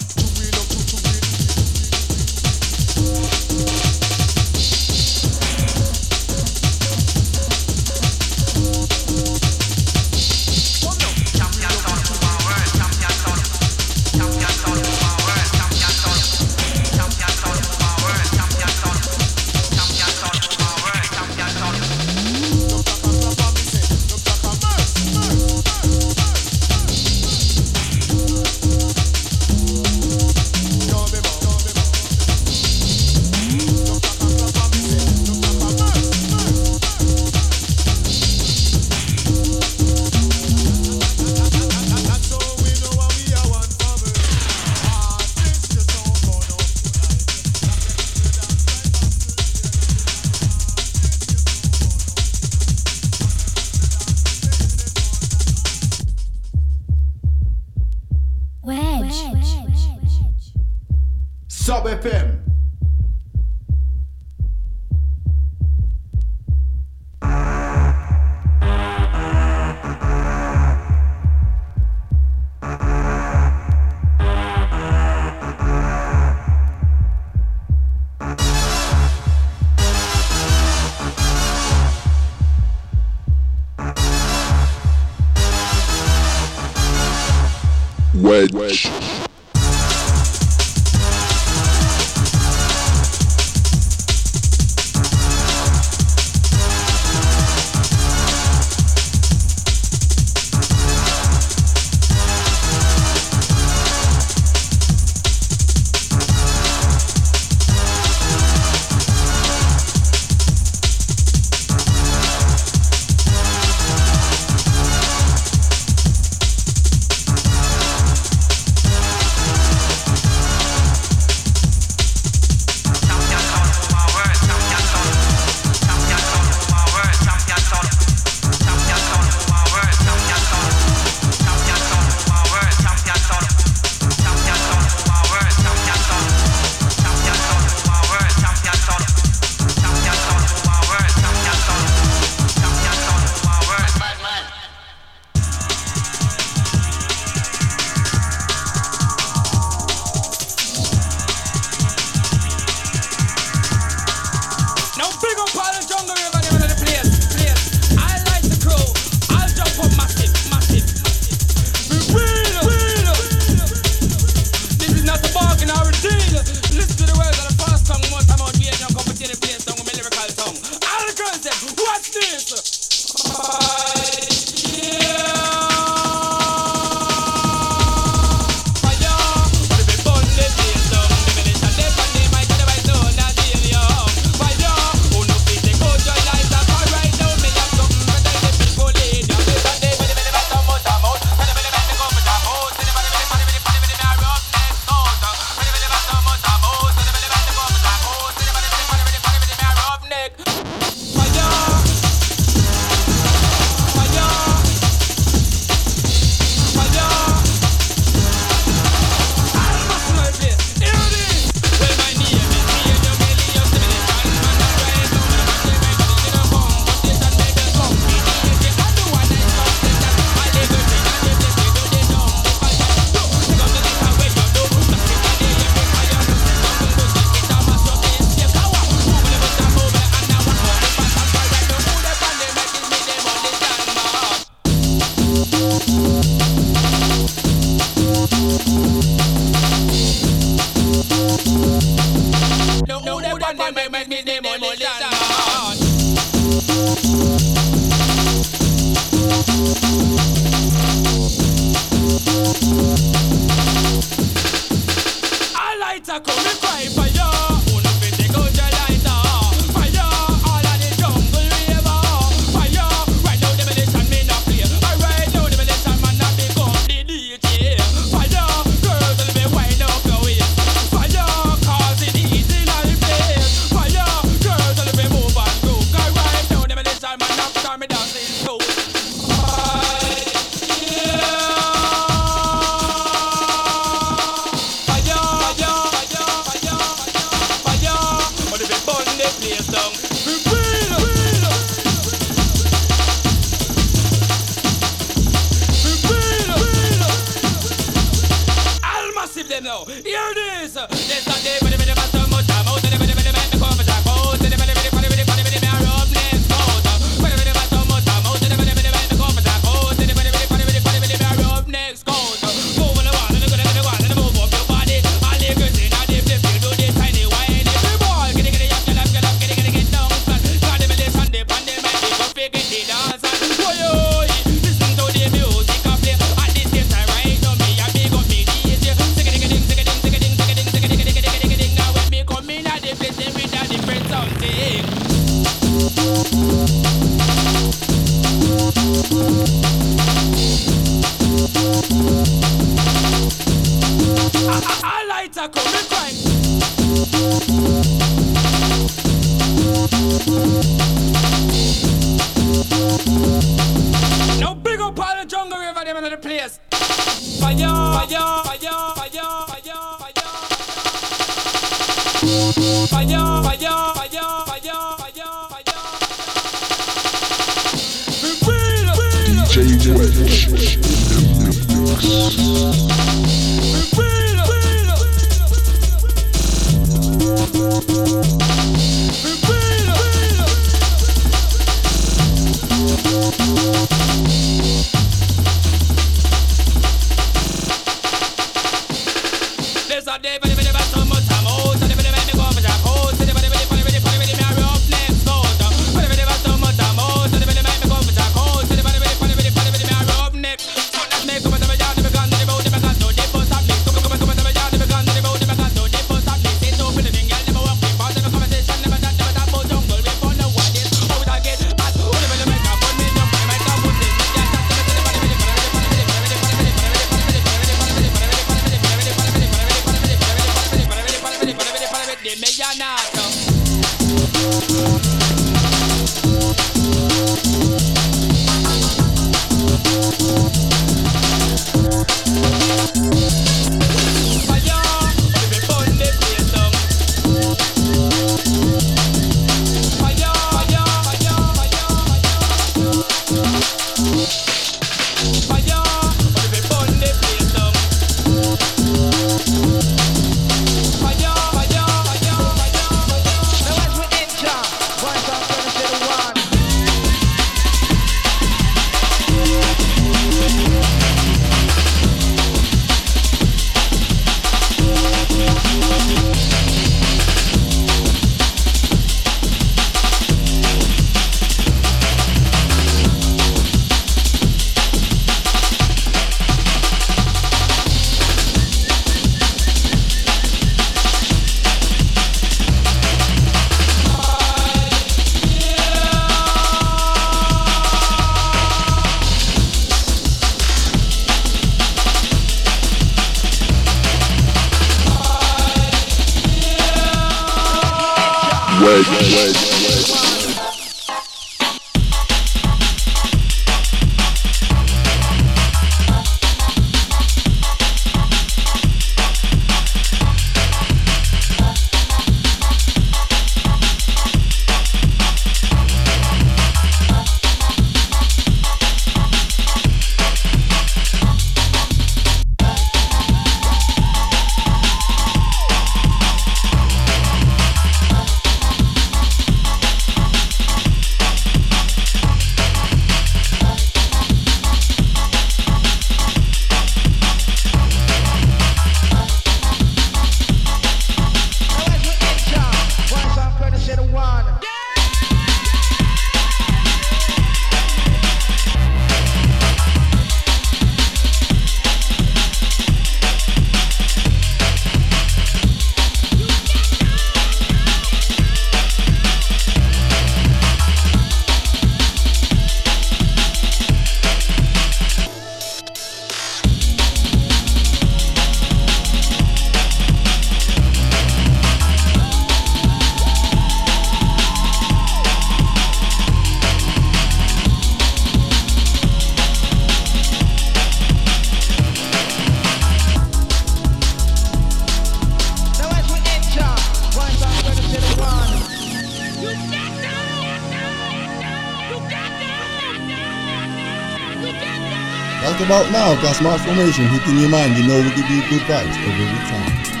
Gas 596.21 596.37
smart 596.37 596.61
formation 596.61 597.05
hitting 597.07 597.39
your 597.39 597.49
mind. 597.49 597.75
You 597.77 597.87
know 597.87 597.97
we 597.97 598.09
give 598.09 598.29
you 598.29 598.41
good 598.49 598.61
vibes 598.61 598.95
every 599.07 599.25
time. 599.49 600.00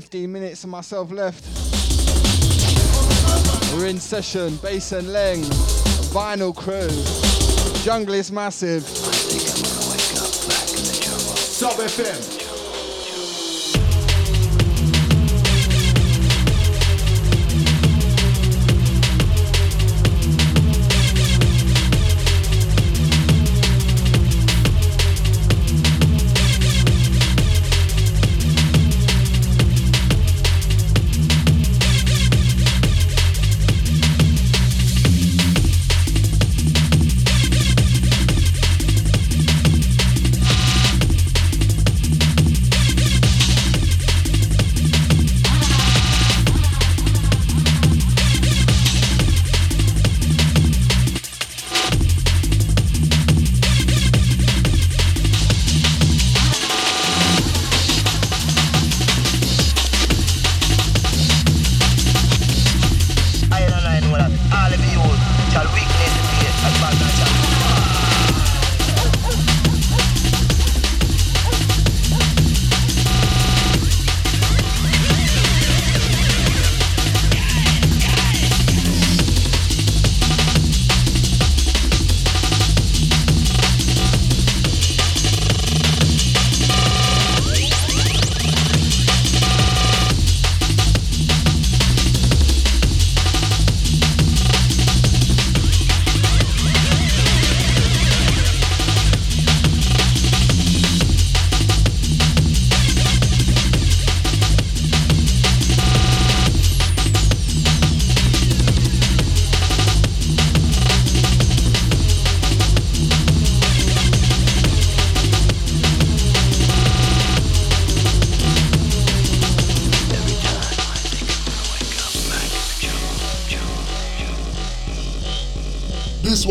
15 0.00 0.30
minutes 0.30 0.62
of 0.62 0.70
myself 0.70 1.10
left. 1.10 1.44
We're 3.74 3.86
in 3.86 3.98
session, 3.98 4.54
bass 4.62 4.92
and 4.92 5.08
Leng, 5.08 5.42
vinyl 6.14 6.54
crew, 6.54 6.86
jungle 7.82 8.14
is 8.14 8.30
massive. 8.30 8.84
Sub 11.48 11.72
FM. 11.72 12.47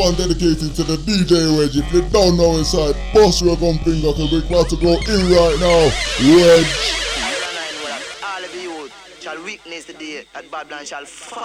One 0.07 0.15
dedicated 0.15 0.73
to 0.73 0.83
the 0.83 0.95
DJ 1.03 1.57
Wedge. 1.57 1.75
If 1.75 1.91
you 1.91 2.01
don't 2.09 2.37
know 2.37 2.57
inside, 2.57 2.95
boss 3.13 3.41
your 3.41 3.57
gun 3.57 3.77
finger, 3.79 4.13
cause 4.13 4.31
we're 4.31 4.45
about 4.45 4.69
to 4.69 4.77
go 4.77 4.93
in 4.95 5.21
right 5.35 5.57
now. 5.59 5.91
Wedge. 6.23 6.71
All 8.23 8.43
of 8.43 8.55
you 8.55 8.89
shall 9.19 9.43
witness 9.43 9.85
the 9.85 9.93
day 9.93 10.25
that 10.33 10.49
Babylon 10.49 10.85
shall 10.85 11.03
fall. 11.03 11.43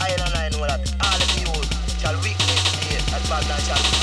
I 0.00 0.10
and 0.10 0.54
all 0.56 0.64
of 0.74 1.32
you 1.38 1.46
shall 2.00 2.16
witness 2.16 2.60
the 2.70 2.80
day 2.88 2.98
that 3.10 3.22
Babylon 3.28 3.60
shall 3.60 3.76
fall. 3.76 3.93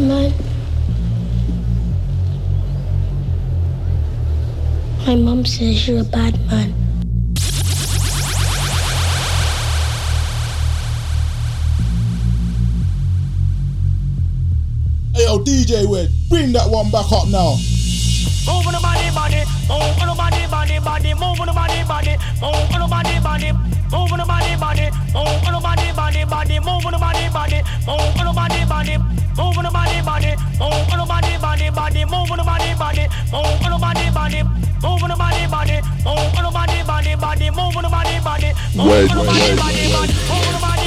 You 0.00 0.06
a 0.06 0.24
bad 0.24 0.32
man? 0.32 0.32
My 5.06 5.14
mom 5.16 5.44
says 5.44 5.88
you're 5.88 6.00
a 6.00 6.04
bad 6.04 6.38
man. 6.46 6.74
Hey 15.14 15.24
yo, 15.24 15.38
DJ 15.44 15.86
Wedge, 15.88 16.10
bring 16.28 16.52
that 16.52 16.70
one 16.70 16.90
back 16.90 17.10
up 17.12 17.28
now. 17.28 17.56
Move 18.46 18.64
the 18.64 18.80
body, 18.82 19.10
body, 19.14 19.44
move 19.68 19.96
the 20.00 20.14
body, 20.16 20.46
body, 20.50 20.78
body, 20.80 21.14
move 21.14 21.38
the 21.38 21.52
body, 21.52 21.84
body, 21.84 22.16
move 22.40 22.72
the 22.72 22.86
body, 22.88 23.20
body, 23.20 23.52
move 23.92 24.10
the 24.10 24.24
body, 24.26 24.56
body, 24.56 24.90
move 25.12 25.44
the 25.44 25.60
body, 25.60 25.92
body, 25.92 26.24
body, 26.24 26.58
move 26.60 26.82
the 26.84 26.98
body, 26.98 27.28
body, 27.28 27.62
move 27.86 28.14
the 28.16 28.32
body, 28.34 28.64
body, 28.64 28.96
move 29.40 29.56
the 29.56 29.70
body, 29.72 30.02
body, 30.02 30.32
move 30.60 30.90
the 30.92 31.04
body, 31.08 31.38
body, 31.40 31.70
body, 31.70 32.04
move 32.04 32.28
the 32.28 32.44
body, 32.44 32.74
body, 32.76 33.04
move 33.32 33.60
the 33.64 33.78
body, 33.80 34.06
body, 34.12 34.42
move 34.84 35.00
the 35.00 35.16
body, 35.16 35.46
body, 35.48 35.76
move 36.04 36.32
the 36.36 36.50
body, 36.52 36.82
body, 36.84 37.14
body, 37.16 37.48
move 37.50 37.74
the 37.74 37.88
body, 37.88 38.16
body, 38.20 38.50
move 38.76 39.08
the 39.08 39.24
body, 39.24 39.50
body, 39.56 40.12
move 40.28 40.48
the 40.52 40.60
body, 40.60 40.79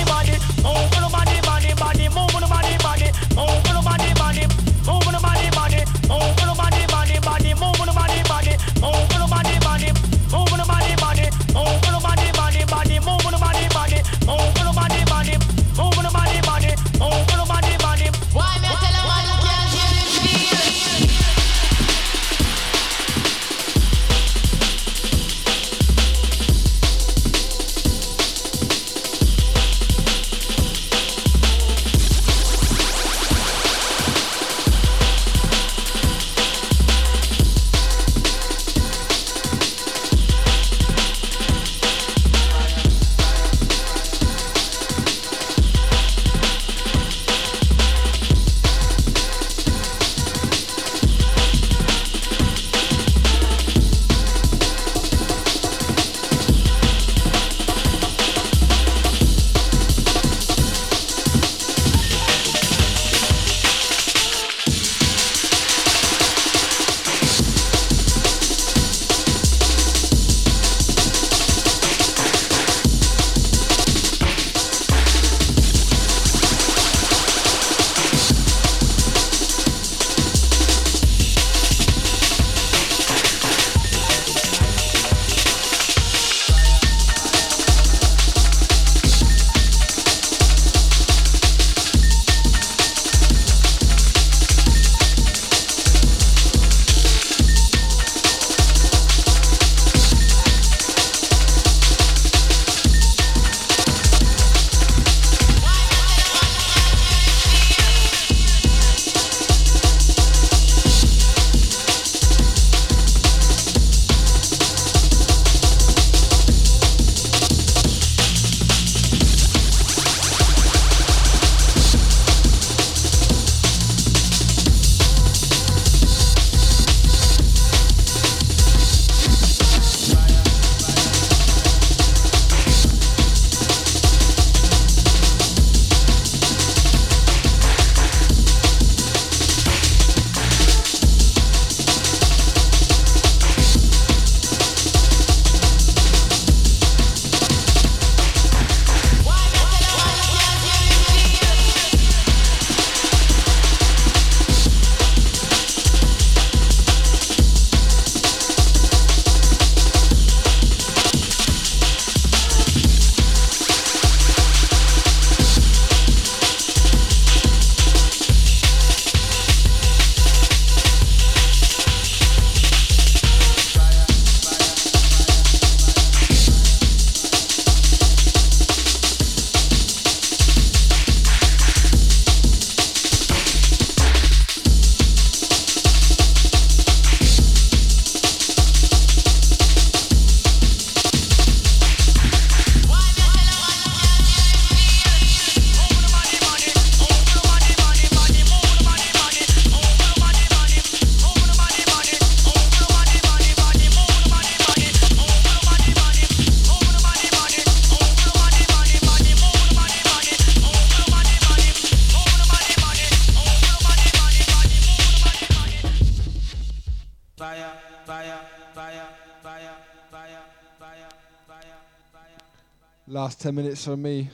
10 223.44 223.54
minutes 223.54 223.84
from 223.84 224.02
me. 224.02 224.30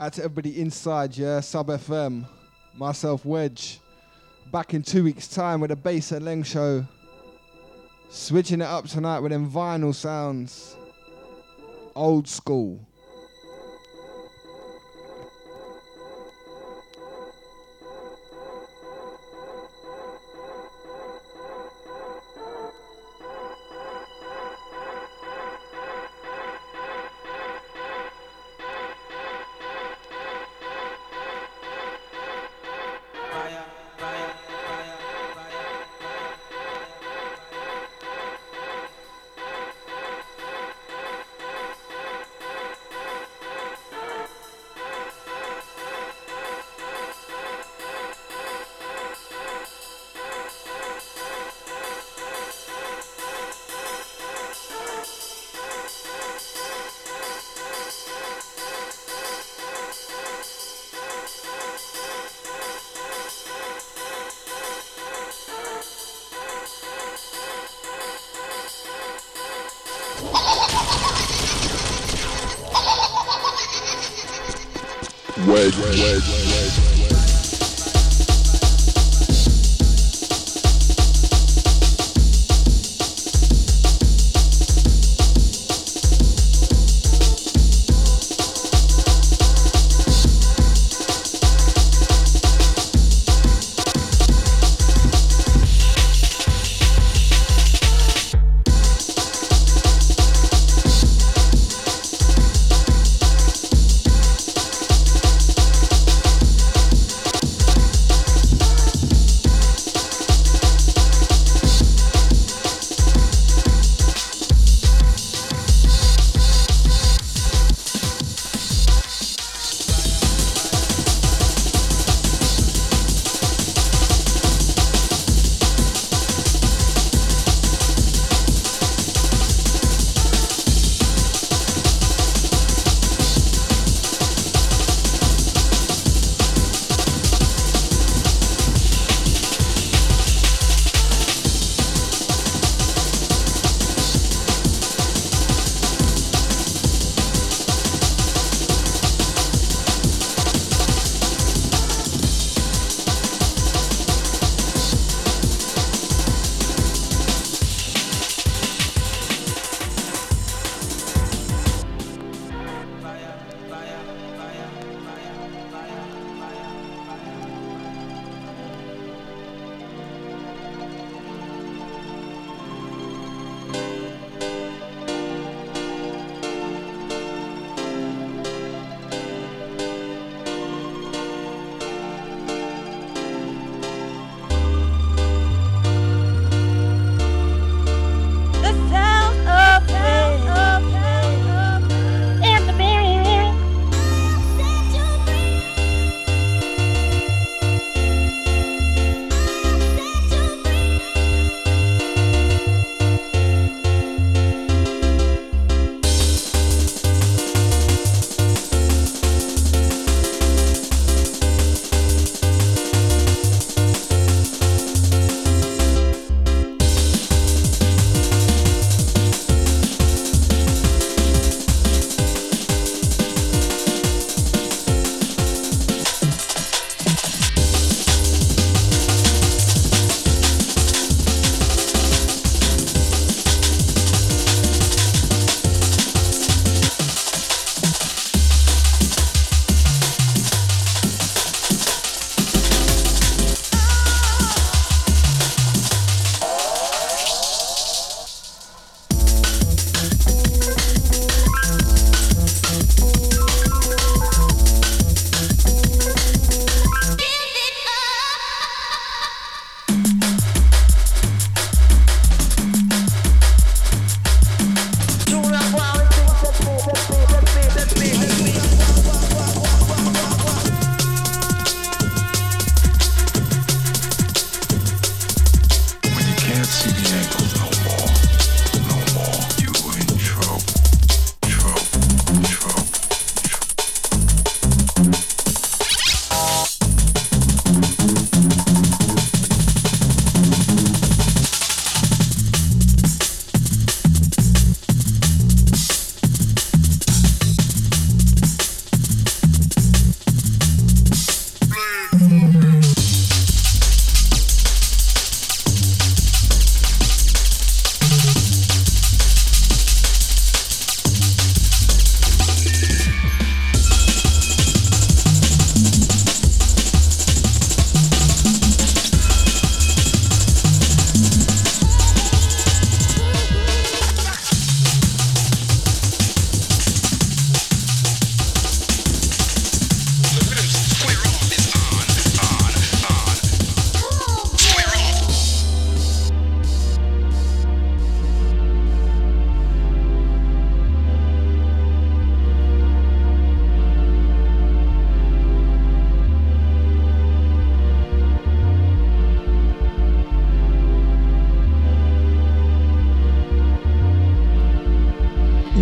Out 0.00 0.14
to 0.14 0.24
everybody 0.24 0.58
inside, 0.58 1.14
yeah, 1.14 1.38
Sub 1.40 1.66
FM, 1.66 2.26
myself, 2.74 3.26
Wedge. 3.26 3.78
Back 4.50 4.72
in 4.72 4.82
two 4.82 5.04
weeks' 5.04 5.28
time 5.28 5.60
with 5.60 5.70
a 5.70 5.76
Bass 5.76 6.12
and 6.12 6.24
Leng 6.24 6.46
show. 6.46 6.82
Switching 8.08 8.62
it 8.62 8.64
up 8.64 8.88
tonight 8.88 9.20
with 9.20 9.32
them 9.32 9.50
vinyl 9.50 9.94
sounds. 9.94 10.74
Old 11.94 12.26
school. 12.26 12.80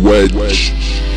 Wedge. 0.05 1.14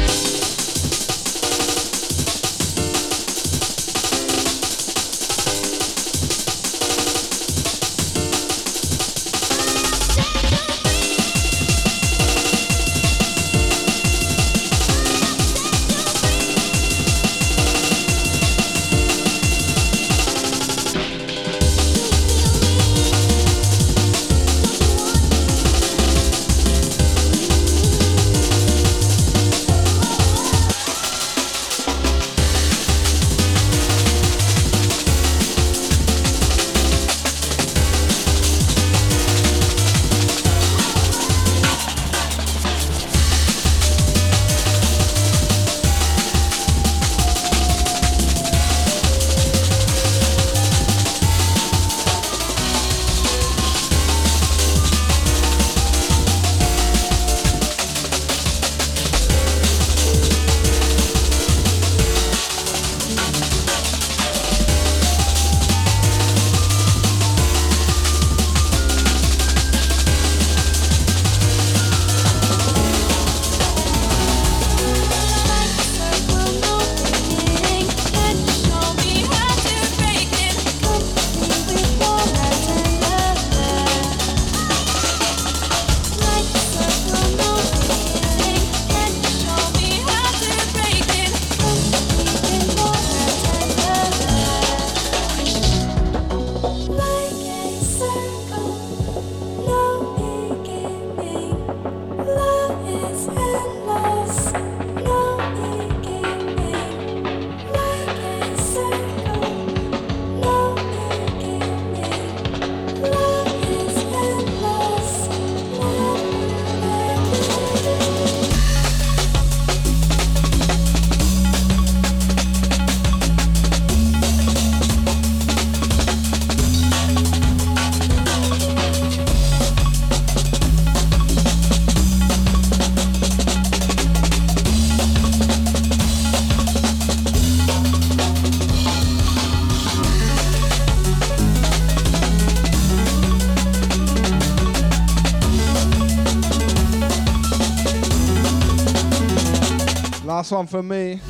Last 150.48 150.56
one 150.56 150.66
from 150.66 150.88
me. 150.88 151.20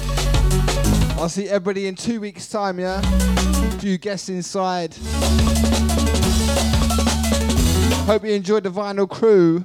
I'll 1.19 1.29
see 1.29 1.49
everybody 1.49 1.89
in 1.89 1.97
two 1.97 2.21
weeks' 2.21 2.49
time, 2.49 2.79
yeah? 2.79 3.01
Few 3.81 3.99
guests 3.99 4.29
inside. 4.29 4.95
Hope 8.07 8.25
you 8.25 8.31
enjoyed 8.31 8.63
the 8.63 8.71
vinyl 8.71 9.11
crew. 9.11 9.65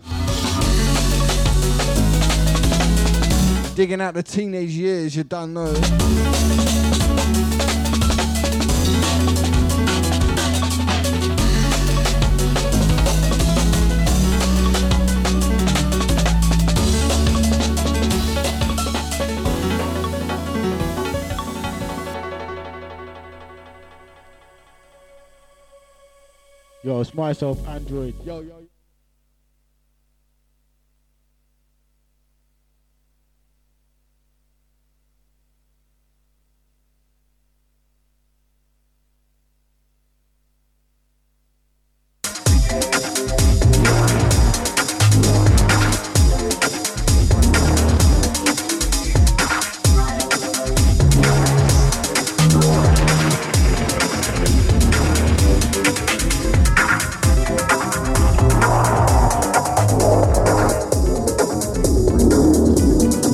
Digging 3.75 4.01
out 4.01 4.15
the 4.15 4.23
teenage 4.23 4.71
years, 4.71 5.15
you 5.15 5.23
don't 5.23 5.53
know. 5.53 6.82
Myself, 27.15 27.67
Android. 27.67 28.15
Yo, 28.25 28.41
yo. 28.41 28.72